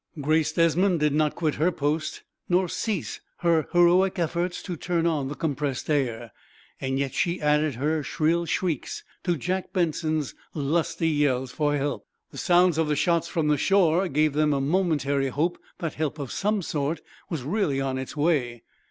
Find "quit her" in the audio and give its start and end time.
1.35-1.71